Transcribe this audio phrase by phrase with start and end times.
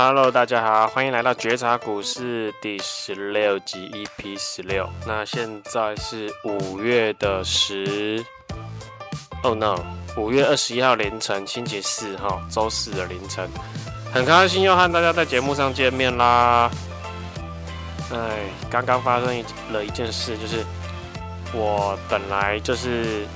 [0.00, 4.88] Hello，大家好，欢迎来到觉察股市第十六集 EP 十六。
[5.04, 8.24] 那现在是五月的十
[9.42, 9.74] ，Oh no，
[10.16, 13.50] 五月二十一号凌晨，星期四哈，周四的凌晨，
[14.14, 16.70] 很开心又和大家在节目上见面啦。
[18.12, 18.38] 哎，
[18.70, 20.64] 刚刚发生了一件事，就是
[21.52, 23.26] 我本来就是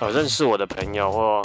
[0.00, 1.42] 呃认识我的朋友或。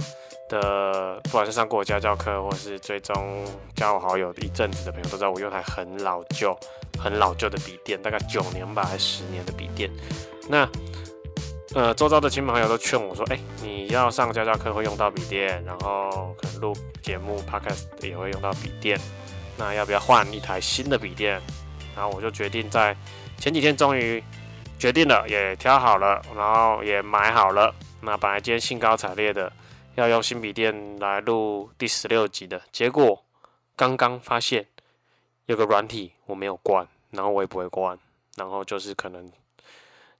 [0.49, 3.45] 的，不管是上过我家教课，或是追踪
[3.75, 6.53] 加我好友一阵子的朋友，都知道我用台很老旧、
[7.01, 9.89] 很老旧的笔电，大概九年吧，还是十年的笔电。
[10.49, 10.67] 那，
[11.75, 18.99] 呃，周遭的亲朋好友都劝我说：“哎、你要上家教课会用到笔电，然后可能录节目、Podcast 也会用到笔电，
[19.55, 21.39] 那要不要换一台新的笔电？”
[21.95, 22.95] 然后我就决定在
[23.37, 24.23] 前几天终于
[24.79, 27.73] 决定了，也挑好了，然后也买好了。
[28.01, 29.51] 那本来今天兴高采烈的。
[29.99, 33.21] 要用新笔电来录第十六集的结果，
[33.75, 34.65] 刚刚发现
[35.45, 37.99] 有个软体我没有关，然后我也不会关，
[38.37, 39.29] 然后就是可能，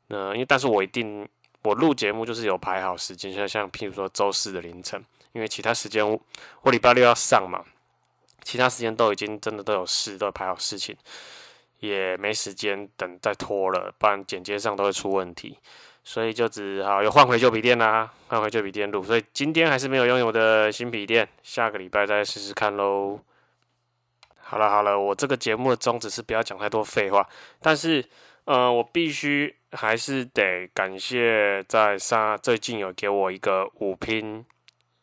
[0.10, 1.26] 呃，因为但是我一定
[1.64, 6.06] 我录节目就是有排好时间，像像譬如说周四的凌晨，因为其他时间
[6.62, 7.64] 我礼拜六要上嘛，
[8.44, 10.94] 其他时间都已经真的都有事，都排好事情，
[11.80, 15.58] 也没时间等再拖了，不然剪接上都会出问题。
[16.04, 19.04] 所以就只好又换回旧笔电啦，换回旧笔电录。
[19.04, 23.20] 所以今天还是没有拥有我的新笔电，下个礼拜再试试看喽。
[24.42, 27.28] 好了好了，我这个节目的宗旨是不要讲太多废话，
[27.62, 28.04] 但是
[28.46, 34.44] 呃，我必须还是得感谢在上最近有给我一个五拼，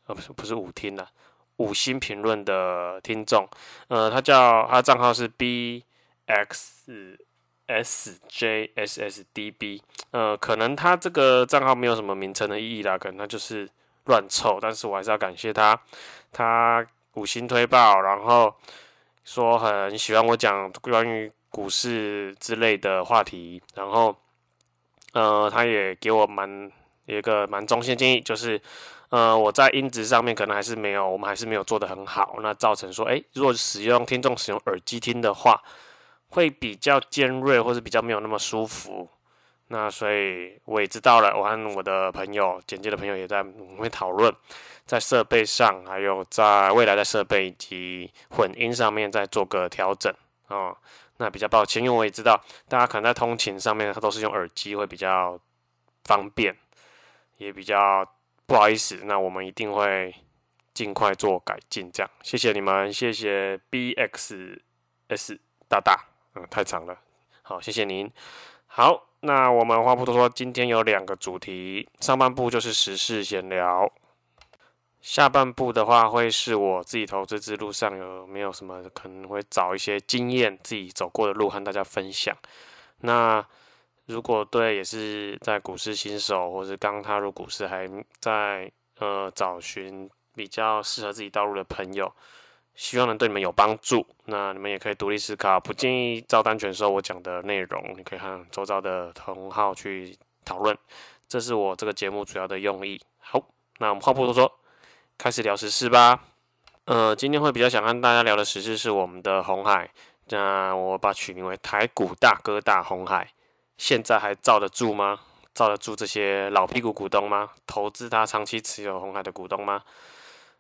[0.06, 1.06] 呃不是不是五听的
[1.58, 3.48] 五星评论的听众，
[3.86, 5.84] 呃，他叫他账号是 B
[6.27, 7.16] X。
[7.67, 13.69] S J S S D B，呃，可能他这个账号没有什么名称的意义啦，可能他就是
[14.05, 15.77] 乱凑，但是我还是要感谢他，
[16.33, 18.55] 他五星推爆，然后
[19.25, 24.17] 说很喜欢我讲关于股市之类的话题，然后
[25.12, 26.70] 呃，他也给我蛮
[27.06, 28.60] 一个蛮中性建议，就是
[29.09, 35.60] 呃，我在音质上面可能还是没有，我们还是没有做得很好，那造成说，诶，如果使用听众使用耳机听的话。
[36.28, 39.09] 会比较尖锐，或是比较没有那么舒服。
[39.69, 44.32] 那所以我也知道了，我和我的朋友、剪接的朋友也在我们会讨论，
[44.84, 50.14] 在设备上，还有在未来的设备以及混音上面再做个调整
[50.47, 50.76] 哦。
[51.16, 55.37] 那比较抱歉，因为我也知道大家可能在通勤上面都是用耳机会比较
[56.04, 56.56] 方便，
[57.38, 58.06] 也比较
[58.47, 59.00] 不好意思。
[59.04, 60.14] 那我们一定会
[60.75, 62.10] 尽快做改进，这样。
[62.22, 65.38] 谢谢你们，谢谢 BXS
[65.69, 66.16] 大大。
[66.36, 66.97] 嗯，太长了，
[67.41, 68.10] 好，谢谢您。
[68.66, 73.91] 好，那我们话不多说，今天有两个主题，上半部就是时事闲聊，
[75.00, 82.36] 下半部的话会是我自己投资之路上有没有什么可能会找一些经验，自己走过的路和大家分享。
[83.00, 83.42] 那
[84.04, 87.88] 如果对也是在股市新手，或是刚踏入股市还
[88.20, 92.12] 在呃找寻比较适合自己道路的朋友。
[92.76, 97.94] 希望能对你们有帮助，那你们也可以独立思考，不建议照单全收我讲的内容。
[97.97, 100.76] 你可以和周遭的同好去讨论，
[101.26, 103.00] 这是我这个节目主要的用意。
[103.19, 103.42] 好，
[103.78, 104.60] 那我们话不多说，
[105.16, 106.22] 开始聊时事吧。
[106.84, 109.91] 呃，今天会比较想跟大家聊的时事是我们的红海，
[110.28, 113.32] 那我把取名为台股大哥大红海，
[113.78, 115.20] 现在还罩得住吗？
[115.54, 117.53] 罩得住这些老屁股股东吗？
[117.66, 119.82] 投资他长期持有红海的股东吗？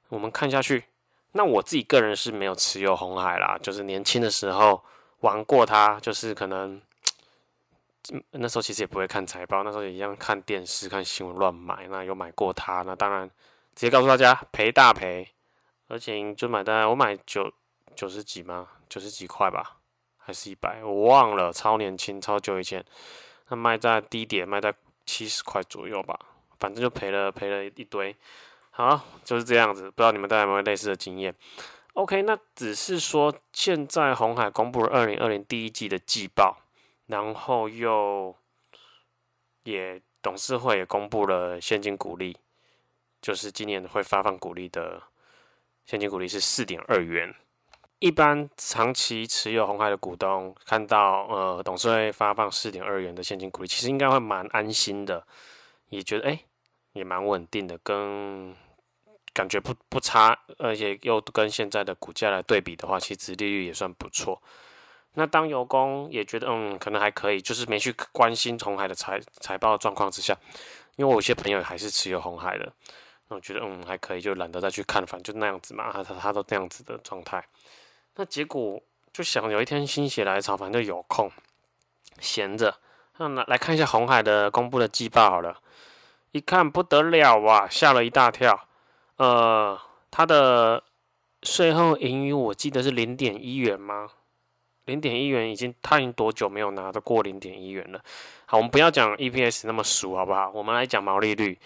[0.08, 0.84] 我们看下去。
[1.36, 4.82] 那我自己个人是没有持有红海啦，就是年轻的时候
[5.20, 6.80] 玩过它，就是可能
[8.30, 11.86] 那时候其实也不会看财报，那时候也一样看电视、看新闻乱买。
[11.88, 13.28] 那有买过它，那当然
[13.74, 15.28] 直接告诉大家赔大赔，
[15.88, 17.52] 而且就买单，我买九
[17.94, 18.68] 九十几吗？
[18.88, 19.76] 九十几块吧，
[20.16, 20.82] 还是一百？
[20.82, 22.84] 我忘了，超年轻，超久以前。
[23.48, 24.74] 那卖在低点，卖在
[25.04, 26.18] 七十块左右吧，
[26.58, 28.16] 反正就赔了赔了一堆。
[28.76, 31.34] 好，就是这样子，不知道你们大家有没有类似的经验
[31.94, 36.58] ？OK，那只是说现在红海公布了二零二零第一季的季报，
[37.06, 38.36] 然后又
[39.62, 42.36] 也董事会也公布了现金股利，
[43.22, 45.02] 就是今年会发放股利的
[45.86, 47.34] 现金股利是四点二元。
[47.98, 55.26] 一般长期持有红海的股东看到呃董事会发放四点二元的现金股利，其实应该会蛮安心的，
[55.88, 56.40] 也觉得哎、
[56.92, 58.54] 也蛮稳定的，跟。
[59.36, 64.40] 感觉不不差，而且又跟现在的股价来对比的话，其实利率也算不错。
[65.12, 70.34] 那当油工也觉得嗯，可能还可以，就是没去关心红海的财财报状况之下，
[70.96, 72.72] 因为我有些朋友还是持有红海的，
[73.28, 77.44] 那我觉得嗯还可以，就懒得再去看，反正就那样子嘛，他他他都那样子的状态。
[78.14, 78.82] 那结果
[79.12, 81.30] 就想有一天心血来潮，反正就有空
[82.20, 82.74] 闲着，
[83.18, 85.60] 那来来看一下红海的公布的季报好了。
[86.32, 88.68] 一看不得了哇，吓了一大跳。
[89.16, 89.80] 呃，
[90.10, 90.82] 它的
[91.42, 94.10] 税后盈余我记得是零点一元吗？
[94.84, 98.00] 零点一元已经，它已经多久没有拿得过零点一元了？
[98.44, 100.50] 好，我们不要讲 EPS 那么俗，好不好？
[100.50, 101.58] 我们来讲毛利率。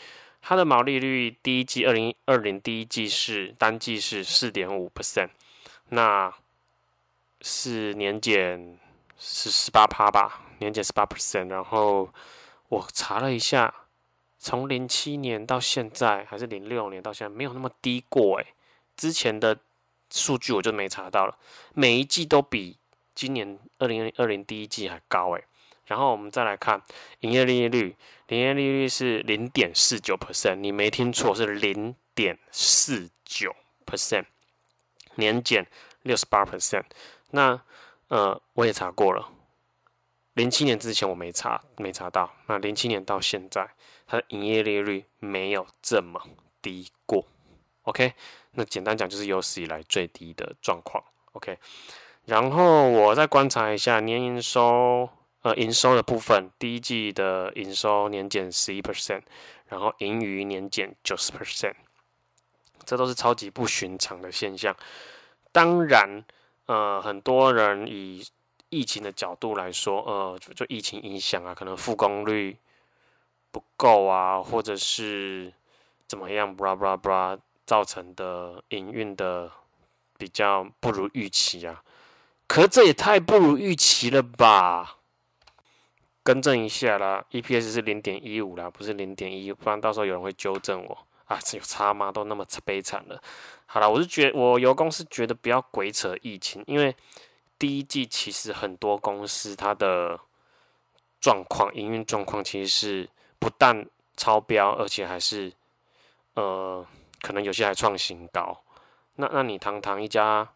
[0.43, 5.29] 它的毛利率第一季二零二零第一季是单季是四点五 percent，
[5.91, 6.33] 那
[7.43, 8.79] 是年减
[9.19, 11.51] 是十八趴吧，年减十八 percent。
[11.51, 12.09] 然后
[12.69, 13.80] 我查了一下，
[14.41, 18.47] 从零七年到现在，还是零六年到现在，没有那么低过诶。
[18.97, 19.57] 之前的
[20.11, 21.39] 数据我就没查到了，
[21.75, 22.79] 每一季都比
[23.15, 25.45] 今年二零二零第一季还高诶。
[25.85, 26.81] 然后我们再来看
[27.21, 27.95] 营业利率，
[28.29, 33.55] 营业利率是零点四九 percent，你没听错，是零点四九
[33.85, 34.25] percent，
[35.17, 35.67] 年减
[36.03, 36.85] 六十八 percent。
[37.33, 37.61] 那
[38.09, 39.29] 呃，我也查过了，
[40.35, 42.33] 零七年之前我没查，没查到。
[42.47, 43.69] 那零七年到现在，
[44.11, 46.21] 它的营业利率没有这么
[46.61, 47.25] 低过。
[47.83, 48.13] OK，
[48.55, 51.05] 那简单讲就是有史以来最低的状况。
[51.33, 51.57] OK，
[52.25, 55.09] 然后我再观察一下年营收。
[55.43, 59.23] 呃，营收的部分，第一季的营收年减十一 percent，
[59.69, 61.73] 然后盈余年减九十 percent，
[62.85, 64.77] 这都是超级不寻常的现象。
[65.51, 66.23] 当然，
[66.67, 68.23] 呃，很多人以
[68.69, 72.55] 疫情的角度来说，呃，就，就疫情影响啊，可能复工率
[73.51, 75.53] 不够啊，或者是
[76.07, 79.51] 怎么样，blah blah blah，造成的营运的
[80.17, 81.83] 比较不如预期啊。
[82.47, 84.97] 可这也太不如预期了吧！
[86.23, 92.13] 更正一下啦，EPS 是零点一五啦，不是零点一，不然到时候有人会纠正我啊，这有差吗？
[92.13, 93.23] 都那么悲惨了。
[93.67, 96.95] 好了，我是觉我有公司觉得不要鬼扯疫情，因为
[97.59, 100.19] 第一季其实很多公司它的
[101.21, 103.09] 状况、营运状况其实是
[103.41, 103.85] 不但
[104.17, 105.53] 超标，而且还是
[106.35, 106.87] 呃，
[107.21, 108.63] 可能有些还创新高。
[109.17, 110.49] 那那你堂堂一家。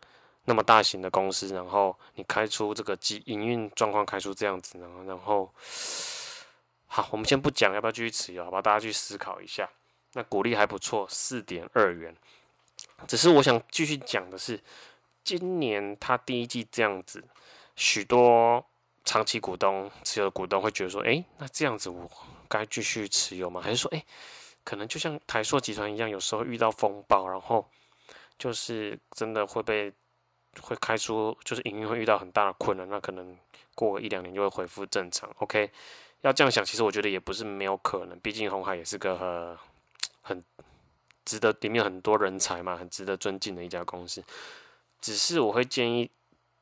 [0.46, 2.94] 那么大型的公司，然后你开出这个
[3.24, 5.50] 营运状况开出这样子，然后然后，
[6.84, 8.60] 好，我们先不讲要不要继续持有，好吧？
[8.60, 9.66] 大家去思考一下。
[10.12, 12.14] 那股利还不错，四点二元。
[13.08, 14.60] 只是我想继续讲的是，
[15.24, 17.24] 今年它第一季这样子，
[17.74, 18.62] 许多
[19.02, 22.10] 长期股东持有的股东会觉得说，诶，那这样子我
[22.48, 23.60] 该继续持有吗？
[23.60, 24.04] 还是说，诶，
[24.64, 27.68] 可能就像台塑集团一样，有时候遇到风暴，然后
[28.38, 29.92] 就是真的会被。
[30.62, 33.36] 会开出就是营运会遇到很大的困难，那可能
[33.74, 35.28] 过一两年就会恢复正常。
[35.38, 35.68] OK，
[36.20, 38.16] 要这样想，其实我觉得也不是没有可能。
[38.20, 39.58] 毕竟红海也是个
[40.22, 40.40] 很
[41.24, 44.22] 值得里面很多人才嘛，很值得尊敬的一家公司。
[45.00, 46.08] 只是我会建议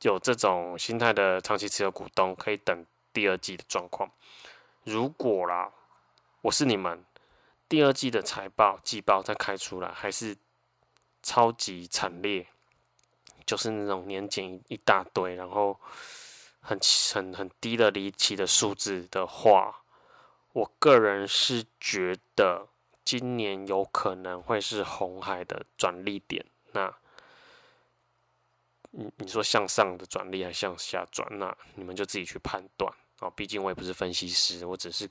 [0.00, 4.10] 有这种心态的长期持有股东，可以等第二季的状况。
[4.84, 5.72] 如果啦，
[6.42, 7.04] 我是你们，
[7.68, 10.36] 第二季的财报季报再开出来，还是
[11.22, 12.46] 超级惨烈。
[13.44, 15.78] 就是那种年减一大堆，然后
[16.60, 16.78] 很
[17.12, 19.82] 很很低的离奇的数字的话，
[20.52, 22.68] 我个人是觉得
[23.04, 26.46] 今年有可能会是红海的转利点。
[26.70, 26.94] 那，
[28.92, 31.28] 你你说向上的转利还向下转？
[31.38, 33.32] 那你们就自己去判断哦。
[33.34, 35.08] 毕竟我也不是分析师，我只是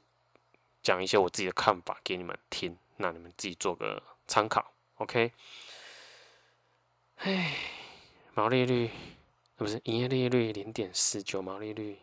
[0.84, 4.72] 讲一些我自己的看法给你们听，那你们自己做个参考。
[4.98, 5.32] OK，
[7.18, 7.56] 唉。
[8.34, 8.90] 毛利率
[9.58, 12.00] 不是营业利率零点四九，毛利率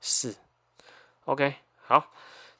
[0.00, 0.34] 四。
[1.26, 1.54] OK，
[1.84, 2.10] 好，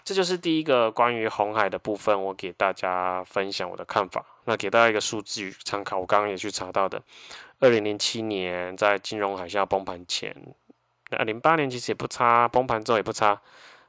[0.05, 4.25] 这就是第一个关于红海的部分，我给大家分享我的看法。
[4.45, 7.03] 那给大家一个数据参考，我刚刚也去查到的，
[7.59, 10.37] 二零零七年在金融海啸崩盘前，
[11.11, 13.41] 那零八年其实也不差，崩盘之后也不差。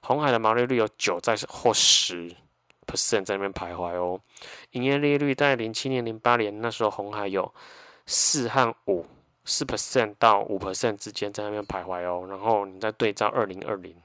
[0.01, 2.36] 红海的毛利率有九在或十
[2.86, 4.20] percent 在那边徘徊哦。
[4.72, 7.54] 营业利率在零七年、零八年那时候，红海有。
[8.08, 9.06] 四和五，
[9.46, 13.96] 四 percent 到五 percent 之间在那边徘徊哦，然后你再对照二零二零，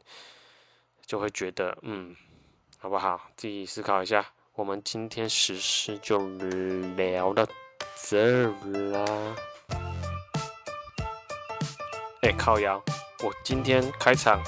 [1.05, 2.15] 就会觉得嗯，
[2.79, 3.21] 好不好？
[3.37, 4.25] 自己思考一下。
[4.55, 6.19] 我们今天实施就
[6.95, 7.45] 聊到
[8.05, 8.53] 这儿
[8.93, 9.37] 啦。
[12.21, 12.81] 哎，靠腰，
[13.23, 14.43] 我今天开场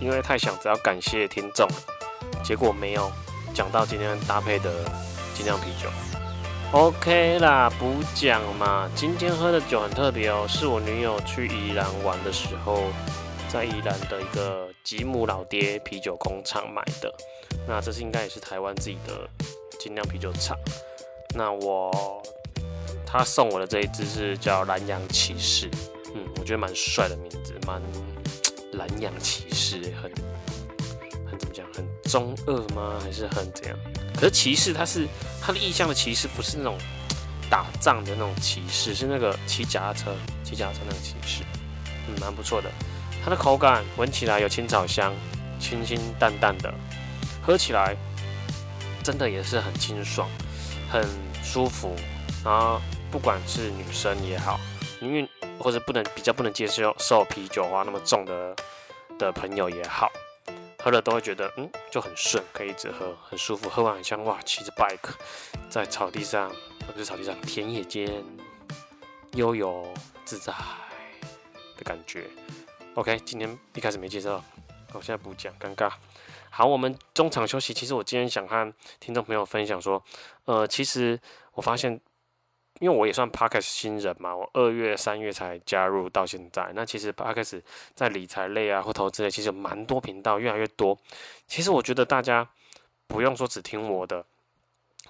[0.00, 1.68] 因为太想只要感谢听众，
[2.42, 3.10] 结果没有
[3.54, 4.84] 讲到今天搭配的
[5.34, 5.88] 精酿啤酒。
[6.72, 8.90] OK 啦，不讲嘛。
[8.94, 12.84] 今天喝的酒很特别哦，是我女友去宜兰玩的时候，
[13.48, 17.12] 在宜兰的一个吉姆老爹啤酒工厂买的。
[17.66, 19.28] 那这是应该也是台湾自己的
[19.78, 20.56] 精酿啤酒厂。
[21.34, 22.22] 那我
[23.06, 25.70] 他送我的这一支是叫蓝洋骑士，
[26.14, 27.80] 嗯，我觉得蛮帅的名字，蛮
[28.72, 30.10] 蓝洋骑士，很
[31.28, 32.98] 很怎么讲，很中二吗？
[33.02, 33.78] 还是很怎样？
[34.14, 35.06] 可是骑士他是
[35.40, 36.76] 他的意象的骑士，不是那种
[37.50, 41.42] 打仗的那种骑士，是那个骑脚踏车、骑脚踏车那种骑士，
[42.08, 42.70] 嗯，蛮不错的。
[43.22, 45.12] 它的口感闻起来有青草香，
[45.60, 46.72] 清清淡淡的，
[47.42, 47.96] 喝起来
[49.02, 50.28] 真的也是很清爽，
[50.90, 51.06] 很
[51.42, 51.94] 舒服。
[52.44, 54.60] 然后不管是女生也好，
[55.02, 58.54] 因为或者不能比较不能接受受啤酒花那么重的
[59.18, 60.10] 的朋友也好，
[60.78, 63.68] 喝了都会觉得嗯就很顺，可以一直喝，很舒服。
[63.68, 65.10] 喝完很像哇，骑着 bike
[65.68, 66.50] 在草地上，
[66.86, 68.24] 不是草地上，田野间
[69.32, 69.86] 悠游
[70.24, 70.52] 自在
[71.76, 72.28] 的感觉。
[72.94, 74.42] OK，今天一开始没介绍，
[74.92, 75.92] 我现在补讲，尴尬。
[76.50, 77.74] 好，我们中场休息。
[77.74, 80.02] 其实我今天想和听众朋友分享说，
[80.46, 81.20] 呃，其实
[81.52, 82.00] 我发现，
[82.80, 86.70] 因为我也算 Podcast 新人嘛，我二月、三月才加入到现在。
[86.74, 87.62] 那其实 Podcast
[87.94, 90.98] 在理财类啊或投资类，其实有蛮多频道，越来越多。
[91.46, 92.48] 其实我觉得大家
[93.06, 94.24] 不用说只听我的，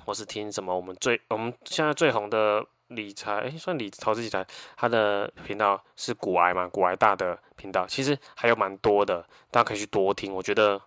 [0.05, 2.67] 或是听什么我们最我们现在最红的。
[2.89, 4.43] 理财，哎，算理投资理财，
[4.75, 6.67] 他的频道是股癌嘛？
[6.69, 9.21] 股癌大的频道，其实还有蛮多的，
[9.51, 10.33] 大家可以去多听。
[10.33, 10.81] 我觉得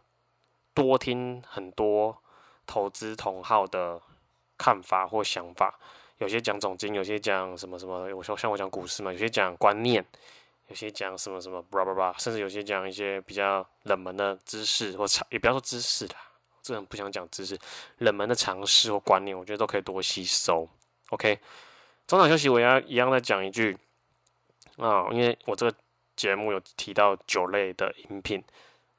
[0.73, 2.17] 多听很多
[2.65, 4.01] 投资同好的
[4.57, 5.79] 看法或想法，
[6.21, 10.05] 有些讲总经，有些讲什么什么，我说像我讲股市嘛，有些讲观念，
[10.67, 16.15] 有些讲什么什么，巴拉巴拉，甚至有些讲一些比较冷门的知识或常，也不要说知识啦，
[16.61, 17.57] 这人不想讲知识，
[17.97, 20.69] 冷门的常识或观念，我觉得都可以多吸收。
[21.09, 21.39] OK。
[22.07, 23.77] 中场休息，我要一样再讲一句
[24.75, 25.77] 啊，因为我这个
[26.17, 28.43] 节目有提到酒类的饮品，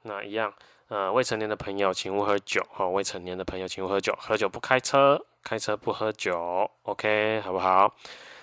[0.02, 0.50] 那一样，
[0.88, 7.94] 呃，未成年的朋友请勿喝酒哦，未成年的朋友请勿喝酒，喝酒不开车，开车不喝酒，OK，好不好？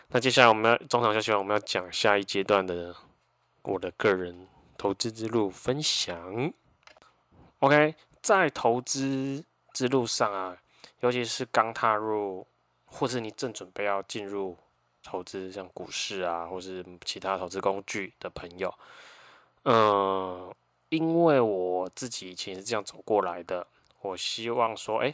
[0.10, 2.96] 那接下来我们要中场休息，我们要讲下一阶段的
[3.64, 6.54] 我的个人投资之路分享。
[7.60, 10.58] OK，在投资之路上啊，
[11.00, 12.46] 尤其是刚踏入。
[12.92, 14.58] 或是你正准备要进入
[15.04, 18.74] 投资，像股市啊，或是其他投资工具的朋友，
[19.66, 20.52] 嗯，
[20.90, 23.68] 因为我自己以前是这样走过来的，
[24.02, 25.14] 我希望说，哎，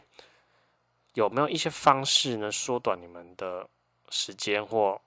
[1.16, 3.66] 有没有一些方式能缩短你们的
[4.10, 5.00] 时间，或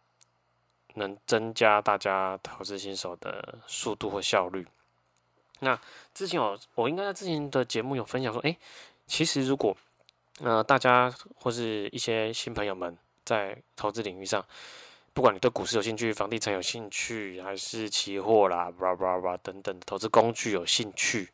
[0.96, 4.66] 能增加大家投资新手的速度或效率？
[5.60, 5.80] 那
[6.16, 8.58] 之前有，我应该在之前的节目有分享说，哎，
[9.06, 9.78] 其实如果
[10.42, 14.44] 呃，大家或是一些新朋友们在投资领域上，
[15.14, 21.30] 不管你对股市有兴趣、房地产有兴趣，还是期货啦、blah blah blah 等等投资工具有兴趣，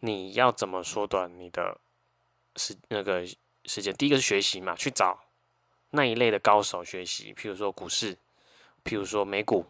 [0.00, 1.78] 你要怎么缩短你的
[2.56, 3.24] 时那个
[3.68, 3.94] 时间？
[3.94, 5.18] 第一个是学习嘛，去找
[5.90, 8.16] 那一类的高手学习，譬如说股市，
[8.82, 9.64] 譬如说美股，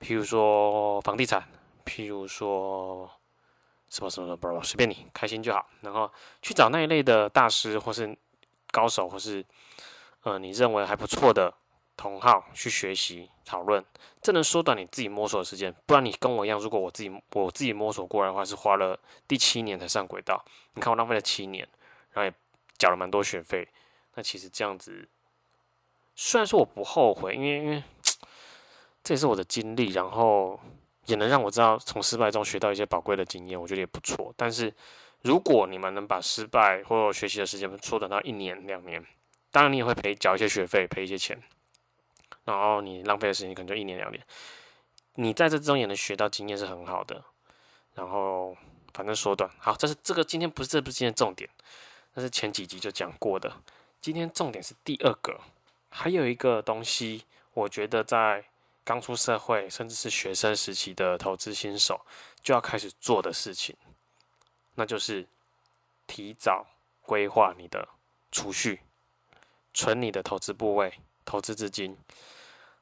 [0.00, 1.46] 譬如说房地产，
[1.84, 3.10] 譬如说。
[3.92, 5.68] 什么什么什么，不，随便你开心就好。
[5.82, 8.16] 然后去找那一类的大师，或是
[8.70, 9.44] 高手，或是
[10.22, 11.52] 呃你认为还不错的
[11.94, 13.84] 同好去学习讨论，
[14.22, 15.70] 这能缩短你自己摸索的时间。
[15.84, 20.42] 不然你跟我一样，如果我自己我自己摸索过来的话，是花了第七年才上轨道。
[20.72, 21.68] 你看我浪费了七年，
[22.12, 22.34] 然后也
[22.82, 23.68] 缴了蛮多学费。
[24.14, 25.08] 那其实这样子，
[26.16, 27.82] 虽然说我不后悔，因为因为
[29.04, 30.58] 这也是我的经历，然后。
[31.06, 34.32] 也能让我知道从失败中学到一些宝贵的经验，我觉得也不错。
[34.36, 34.72] 但是，
[35.22, 39.04] 如果你们能把失败或学习的时间缩短到一年、两年，
[39.50, 41.36] 当然你也会赔缴一些学费，赔一些钱。
[42.44, 44.24] 然后你浪费的时间可能就一年、两年。
[45.16, 47.24] 你在这之中也能学到经验是很好的。
[47.94, 48.56] 然后
[48.94, 51.50] 反正缩短好，这是这个今天不是这不是今天重点，
[52.14, 53.52] 那是前几集就讲过的。
[54.00, 55.40] 今天重点是第二个，
[55.88, 58.44] 还有一个东西，我觉得在。
[58.84, 62.04] 刚出社会，甚至是学生时期的投资新手，
[62.42, 63.76] 就要开始做的事情，
[64.74, 65.24] 那就是
[66.08, 66.66] 提早
[67.02, 67.88] 规划你的
[68.32, 68.80] 储蓄，
[69.72, 71.96] 存你的投资部位、投资资金。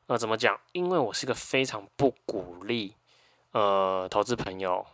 [0.06, 0.58] 呃，怎么讲？
[0.72, 2.94] 因为我是一个非常不鼓励，
[3.52, 4.86] 呃，投资朋友，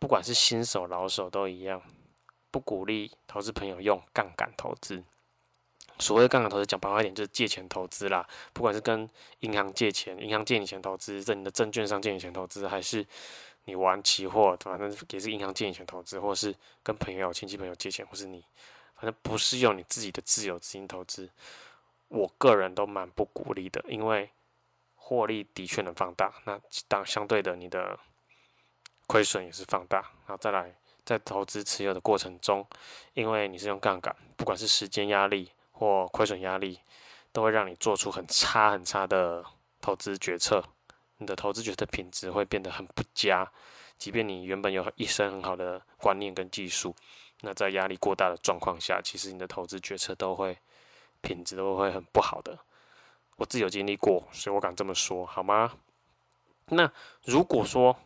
[0.00, 1.80] 不管是新手老手都一样，
[2.52, 5.02] 不鼓励投资朋友用杠杆投资。
[5.98, 8.26] 所谓杠杆投资，讲白话一点就是借钱投资啦。
[8.52, 9.08] 不管是跟
[9.40, 13.04] 银行借钱，银行借你钱投资，在你的证券上借你钱投资，还是
[13.64, 18.44] 你玩期货，反正也是银行借你钱投资，或是跟朋友、亲戚朋友借钱，或是你，
[18.96, 21.30] 反正不是用你自己的自有资金投资，
[22.08, 24.30] 我个人都蛮不鼓励的，因为
[24.96, 27.98] 获利的确能放大，那当相对的你的
[29.06, 32.66] 亏损也是放大，然后再来在投资持有的过程中，
[33.14, 35.50] 因为你是用杠杆，不管是时间压力。
[35.74, 36.78] 或亏损压力
[37.32, 39.44] 都会让你做出很差很差的
[39.80, 40.62] 投资决策，
[41.16, 43.50] 你的投资决策品质会变得很不佳。
[43.98, 46.94] 即便你原本有一身很好的观念跟技术，
[47.40, 50.56] 那在压力过大的状况下，其实你的投资决策都会
[51.20, 52.56] 品质都会很不好的。
[53.34, 55.72] 我自己有经历过，所以我敢这么说，好吗？
[56.66, 56.88] 那
[57.24, 57.96] 如果说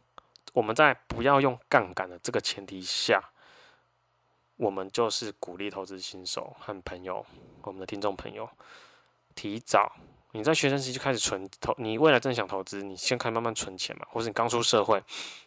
[0.56, 3.22] 我们在不要用杠杆的这个前提下，
[4.56, 7.24] 我们就是鼓励投资新手和朋友，
[7.60, 8.48] 我们的听众朋友，
[9.34, 9.92] 提早
[10.32, 15.02] 你在学生时期就开始存投，你未来真的想投资，你先开始慢慢存钱嘛，或是你刚出社会，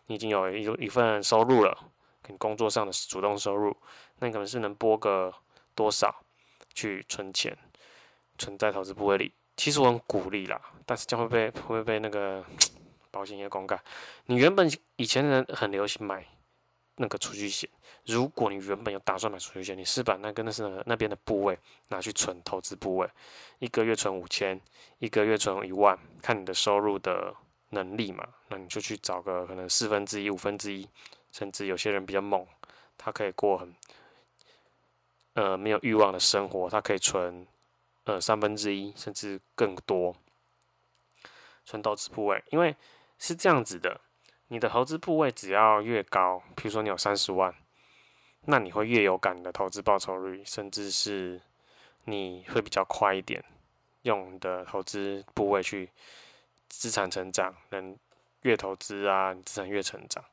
[0.06, 1.76] 你已经有一一份收入了，
[2.22, 3.76] 跟工作上的主动收入，
[4.20, 5.34] 那你可能是能拨个
[5.74, 6.24] 多少
[6.76, 7.58] 去存钱，
[8.38, 9.34] 存在投资部位里。
[9.58, 12.46] 其实我很鼓励啦，但是将会被会被那个
[13.12, 13.80] 保险业公告。
[14.26, 16.26] 你原本以前人很流行买
[16.96, 17.70] 那个储蓄险，
[18.06, 23.10] 如果你原本有打算买储蓄险，你是把那个那是那边的部位拿去存投资部位，
[23.60, 24.60] 一个月存五千，
[25.00, 27.34] 一个月存一万，看你的收入的
[27.70, 30.88] 能力嘛，那你就去找个可能四分之一、五分之一，
[31.32, 32.46] 甚至有些人比较猛，
[32.98, 33.76] 他可以过很
[35.34, 37.46] 呃没有欲望的生活，他可以存。
[38.06, 40.16] 呃，三分之一甚至更多，
[41.64, 42.76] 存投资部位，因为
[43.20, 44.02] 是这样子的，
[44.48, 47.54] 你的投资部位只要越高，比如说你有三十万，
[48.46, 51.40] 那你会越有感的投资报酬率，甚至是
[52.06, 53.44] 你会比较快一点，
[54.02, 55.90] 用你的投资部位去
[56.70, 57.96] 资产成长，能
[58.42, 60.24] 越投资啊，资产越成长。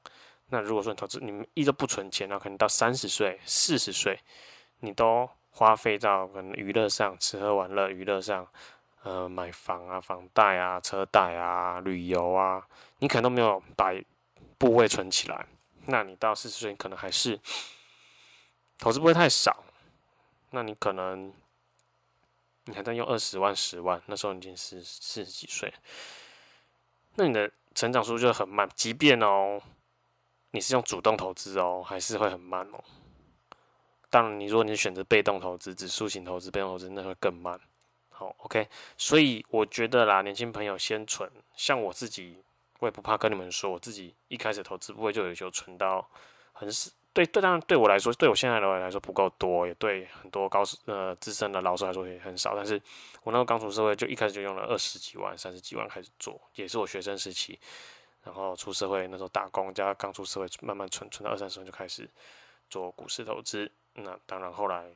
[0.49, 4.19] 那如果说你投资，你们一直不存钱，然后可能到三十岁、四十岁，
[4.81, 5.28] 你都。
[5.59, 8.47] 花费到可能娱乐上，吃喝玩乐娱乐上，
[9.03, 12.67] 呃，买房啊、房贷啊、车贷啊、旅游啊，
[12.99, 13.93] 你可能都没有把
[14.59, 15.47] 部位存起来。
[15.87, 17.38] 那你到四十岁，你可能还是
[18.79, 19.62] 投资不会太少。
[20.50, 21.33] 那你可能
[22.65, 25.73] 你还在用二十万、十万，那时候你已经是四十几岁，
[27.15, 28.69] 那你的成长速度就很慢。
[28.75, 29.61] 即便哦，
[30.50, 32.82] 你是用主动投资哦，还是会很慢哦。
[34.11, 37.61] 当然，你如果你选择被动投资、指数型投资、被动投资，那会更慢。
[38.19, 38.67] 好，OK。
[38.97, 41.31] 所以我觉得啦，年轻朋友先存。
[41.55, 42.43] 像我自己，
[42.79, 46.09] 我也不怕跟你们说，我自己一开始投资不会就有就存到
[46.55, 46.91] 很少。
[47.13, 52.57] 对对，当然对我来说，对我现在的我来说不够多，也对很多高呃资深的老师来说也很少。
[52.57, 52.81] 但是
[53.23, 57.59] 我那时候刚出社会，就一开始就用了二十几万、三十几万开始做，也是我学生时期。
[58.23, 62.09] 然后出社会那时候打工，加刚出社会慢慢存，存到二三十万就开始
[62.69, 63.71] 做股市投资。
[63.95, 64.91] 那当然，后来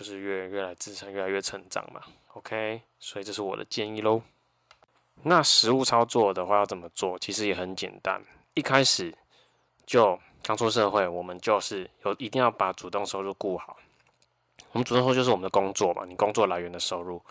[0.00, 2.00] 就是越越来资产越来越成长嘛。
[2.32, 4.22] OK，所以这是我的建议喽。
[5.24, 7.18] 那实物操作的话要怎么做？
[7.18, 8.18] 其实也很简单。
[8.54, 9.14] 一开始
[9.84, 13.76] 就刚出社会，我们就是有一定要把主动收入顾好。
[14.72, 17.22] 我们主动收入就是我们的工作嘛，你工作来源的收入。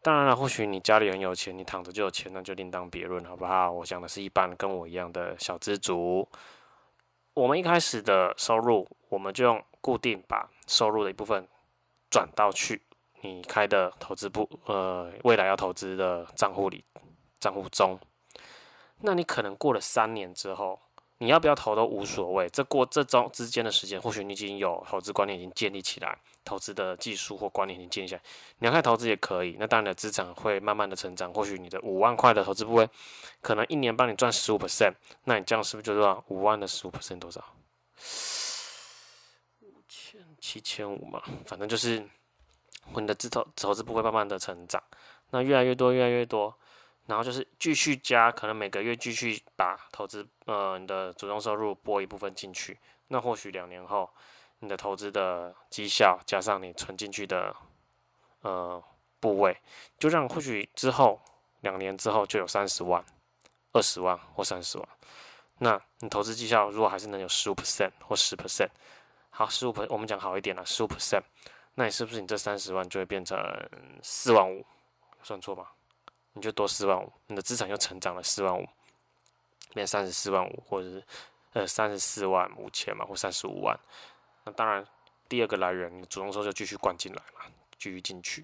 [0.00, 3.72] 当然了，或许你家里很有钱，你躺着就有钱，那就另当别论，好不好？
[3.72, 6.28] 我讲的是一般跟我一样的小资族。
[7.34, 9.60] 我们一开始的收入，我们就用。
[9.78, 11.46] 固定把收入的一部分
[12.10, 12.82] 转到去
[13.22, 16.84] 你开的投资部，呃，未来要投资的账户里，
[17.40, 17.98] 账户中。
[19.00, 20.80] 那你可能过了三年之后，
[21.18, 22.48] 你要不要投都无所谓。
[22.48, 28.22] 这过这中之间的时间，或许你已经有投资观念已经建立起来，投资的技术或观念已经建立起来，
[28.58, 29.56] 你要开投资也可以。
[29.58, 31.32] 那当然，你的资产会慢慢的成长。
[31.32, 32.88] 或许你的五万块的投资部位，
[33.40, 34.92] 可能一年帮你赚十五 percent，
[35.24, 37.44] 那你这样是不是就是五万的十五 percent 多少？
[40.56, 42.02] 七千五嘛，反正就是
[42.94, 44.82] 你的资投投资部会慢慢的成长，
[45.30, 46.54] 那越来越多，越来越多，
[47.06, 54.08] 然后就是继续加，可能每个月继续把投资呃你的主动收入拨一部分进去，那或许两年后
[54.60, 57.54] 你的投资的绩效加上你存进去的
[58.42, 58.82] 呃
[59.20, 59.56] 部位，
[59.98, 61.20] 就让或许之后
[61.60, 63.04] 两年之后就有三十万、
[63.72, 64.88] 二十万或三十万，
[65.58, 68.70] 那你投资绩效如果还是能有十五 percent 或十 percent。
[69.38, 71.20] 好，十五我们讲好一点了，十五 percent，
[71.74, 73.38] 那你是不是你这三十万就会变成
[74.02, 74.64] 四万五？
[75.22, 75.66] 算错吗？
[76.32, 78.66] 你就多四万五，你的资产又成长了四万五，
[79.74, 81.04] 变三十四万五，或者是
[81.52, 83.78] 呃三十四万五千嘛，或三十五万。
[84.44, 84.82] 那当然，
[85.28, 87.44] 第二个来源，你主动说就继续灌进来嘛，
[87.78, 88.42] 继续进去。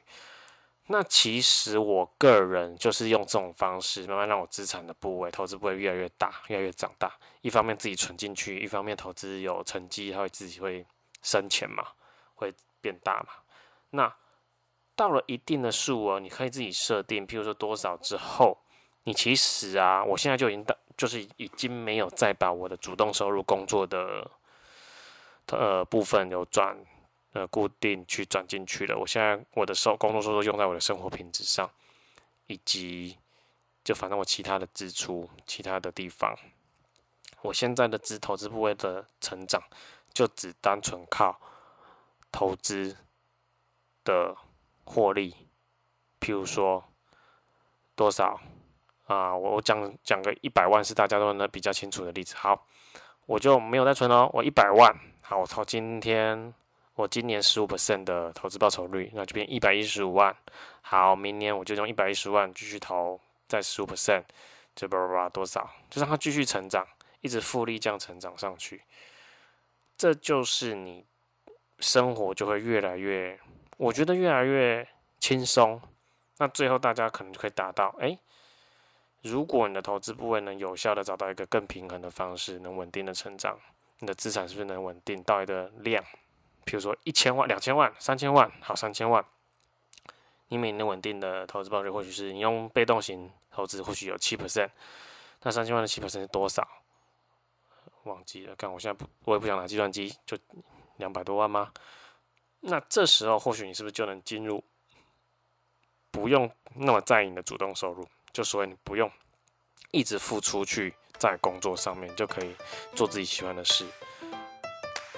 [0.89, 7.11] 那其实我个人就是用这种方式，慢慢让我资产的部位、投资部位越来越大，越来越长大。
[7.41, 10.85] 一方面自己存进去，一方面投资有成绩，它会自己会
[11.23, 11.87] 生钱嘛，
[12.35, 13.29] 会变大嘛。
[13.91, 14.13] 那
[14.95, 18.59] 到了一定的数额，你可以自己设定，譬如说多少之后，
[19.05, 24.31] 你其实啊，我现在就已经到，就是已经没有再把我的主动收入工作的
[25.47, 26.77] 呃部分有转
[27.33, 28.97] 呃固定去转进去了。
[28.99, 31.71] 我现在我的收工作收入用在我的生活品质上，
[32.47, 33.19] 以及
[33.85, 36.37] 就反正我其他的支出其他的地方，
[37.43, 39.63] 我现在的资投资部位的成长
[40.13, 41.41] 就只单纯靠
[42.31, 42.97] 投资
[44.05, 44.37] 的
[44.85, 45.35] 获利，
[46.21, 46.85] 譬如说
[47.97, 48.41] 多少
[49.07, 49.35] 啊？
[49.35, 52.37] 我我讲讲个一百万是大家都能比较清楚的例子。
[52.37, 52.67] 好，
[53.27, 54.95] 我就没有再存哦，我一百万。
[55.23, 56.53] 好，我从今天
[56.95, 60.35] 我今年十五 percent 的投资报酬率，那就变一百一十五万。
[60.83, 64.23] 好，明年我就用一百一十万继续投，再十五 percent，
[64.77, 66.87] 就叭叭叭多少，就让它继续成长，
[67.23, 68.83] 一直复利这样成长上去。
[69.97, 71.05] 这就是你
[71.79, 73.39] 生活就会越来越，
[73.79, 74.87] 我觉得越来越
[75.19, 75.81] 轻松。
[76.39, 78.19] 那最后大家可能就可以达到，哎，
[79.23, 83.57] 如果你的投资部位能有效的找到一个更平衡的方式，能稳定的成长。
[84.01, 86.05] 你的资产是不是能稳定到一个量？
[86.65, 89.25] 比如说一千万、两千万、三千万，好，三千万，
[90.49, 94.71] 你每年稳定的投资报酬，或许是你用被动型投资，或许有七 percent。
[95.43, 96.67] 那三千万的七 percent 是多少？
[98.05, 100.39] 忘记了，看我现在不，我也不想拿计算机，就
[100.97, 101.73] 两百多万吗？
[102.61, 104.63] 那这时候或许你是不是就能进入，
[106.11, 109.11] 不用那么在意你的主动收入，就所以你不用
[109.91, 110.95] 一直付出去。
[111.19, 112.53] 在工作上面就可以
[112.97, 113.87] 做自己喜欢的事，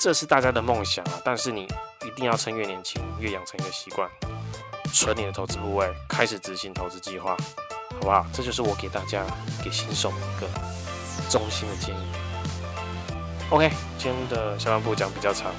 [0.04, 1.12] 这是大家的梦想啊！
[1.24, 4.06] 但是你一定要趁越年轻，越养成一个习惯，
[4.92, 7.34] 存你的投资部位，开始执行投资计划，
[7.94, 8.26] 好不好？
[8.30, 9.24] 这就是我给大家
[9.64, 10.46] 给新手一个
[11.30, 12.02] 衷心的建议。
[13.48, 15.50] OK，今天的下半部讲比较长，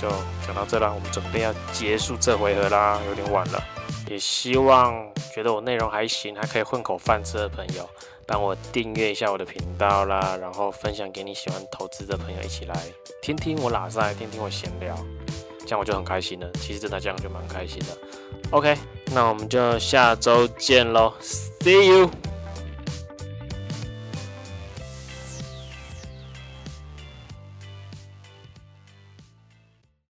[0.00, 0.08] 就
[0.46, 0.94] 讲到这了。
[0.94, 3.60] 我们准备要结束这回合啦，有点晚了。
[4.06, 4.94] 也希望
[5.34, 7.90] 觉得我内容还行，还可以混口饭吃的朋友。
[8.30, 12.80] 帮我订阅一下我的频道啦，然后分享给你喜欢投资的朋友一起来
[13.20, 14.94] 听听我喇赛，听听我闲聊，
[15.66, 16.48] 这样我就很开心了。
[16.52, 17.86] 其实真的这样就蛮开心的。
[18.52, 18.76] OK，
[19.12, 22.29] 那我们就下周见喽，See you。